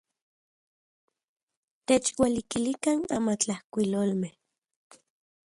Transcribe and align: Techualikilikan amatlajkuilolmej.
Techualikilikan 1.87 2.99
amatlajkuilolmej. 3.17 4.33